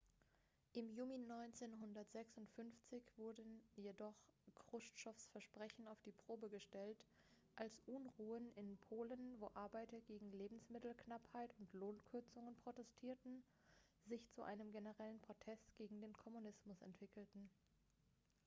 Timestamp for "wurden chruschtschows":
3.17-5.27